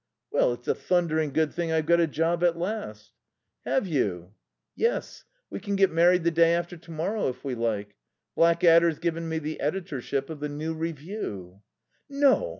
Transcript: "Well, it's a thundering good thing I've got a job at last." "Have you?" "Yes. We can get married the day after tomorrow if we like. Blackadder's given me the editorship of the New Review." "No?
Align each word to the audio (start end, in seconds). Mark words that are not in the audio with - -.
"Well, 0.31 0.53
it's 0.53 0.67
a 0.67 0.73
thundering 0.73 1.31
good 1.31 1.53
thing 1.53 1.71
I've 1.71 1.85
got 1.85 1.99
a 1.99 2.07
job 2.07 2.43
at 2.43 2.57
last." 2.57 3.11
"Have 3.65 3.85
you?" 3.85 4.33
"Yes. 4.75 5.25
We 5.51 5.59
can 5.59 5.75
get 5.75 5.91
married 5.91 6.23
the 6.23 6.31
day 6.31 6.55
after 6.55 6.75
tomorrow 6.75 7.27
if 7.29 7.43
we 7.43 7.53
like. 7.53 7.95
Blackadder's 8.35 8.97
given 8.97 9.29
me 9.29 9.37
the 9.37 9.59
editorship 9.59 10.31
of 10.31 10.39
the 10.39 10.49
New 10.49 10.73
Review." 10.73 11.61
"No? 12.09 12.49